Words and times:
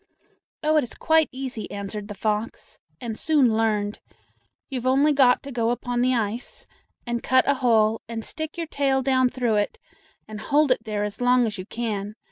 "Oh, 0.63 0.77
it 0.77 0.83
is 0.83 0.95
quite 0.95 1.29
easy," 1.31 1.69
answered 1.69 2.07
the 2.07 2.15
fox, 2.15 2.79
"and 2.99 3.15
soon 3.15 3.55
learned. 3.55 3.99
You've 4.67 4.87
only 4.87 5.13
got 5.13 5.43
to 5.43 5.51
go 5.51 5.69
upon 5.69 6.01
the 6.01 6.15
ice, 6.15 6.65
and 7.05 7.21
cut 7.21 7.47
a 7.47 7.53
hole 7.61 8.01
and 8.09 8.25
stick 8.25 8.57
your 8.57 8.65
tail 8.65 9.03
down 9.03 9.29
through 9.29 9.57
it, 9.57 9.77
and 10.27 10.41
hold 10.41 10.71
it 10.71 10.85
there 10.85 11.03
as 11.03 11.21
long 11.21 11.45
as 11.45 11.59
you 11.59 11.67
can. 11.67 12.15